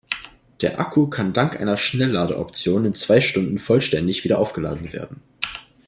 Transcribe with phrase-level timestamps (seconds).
[0.61, 5.21] Der Akku kann dank einer Schnelllade-Option in zwei Stunden vollständig wieder aufgeladen werden.